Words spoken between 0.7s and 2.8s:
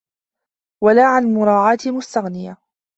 وَلَا عَنْ الْمُرَاعَاةِ مُسْتَغْنِيَةً